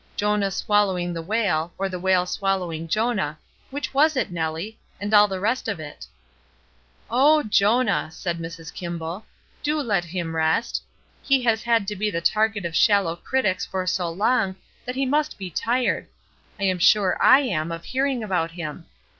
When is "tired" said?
15.51-16.07